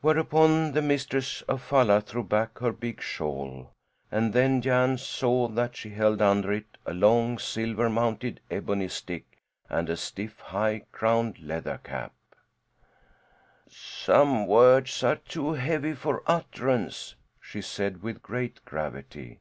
Whereupon 0.00 0.72
the 0.72 0.80
mistress 0.80 1.42
of 1.42 1.60
Falla 1.60 2.00
threw 2.00 2.24
back 2.24 2.60
her 2.60 2.72
big 2.72 3.02
shawl, 3.02 3.74
and 4.10 4.32
then 4.32 4.62
Jan 4.62 4.96
saw 4.96 5.48
that 5.48 5.76
she 5.76 5.90
held 5.90 6.22
under 6.22 6.50
it 6.50 6.78
a 6.86 6.94
long, 6.94 7.38
silver 7.38 7.90
mounted 7.90 8.40
ebony 8.50 8.88
stick 8.88 9.36
and 9.68 9.90
a 9.90 9.98
stiff, 9.98 10.38
high 10.40 10.86
crowned 10.92 11.40
leather 11.40 11.78
cap. 11.84 12.14
"Some 13.68 14.46
words 14.46 15.04
are 15.04 15.16
too 15.16 15.52
heavy 15.52 15.92
for 15.92 16.22
utterance," 16.26 17.14
she 17.38 17.60
said 17.60 18.02
with 18.02 18.22
great 18.22 18.64
gravity. 18.64 19.40